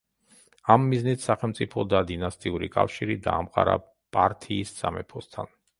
[0.75, 3.79] ამ მიზნით სახელმწიფო და დინასტიური კავშირი დაამყარა
[4.19, 5.59] პართიის სამეფოსთან.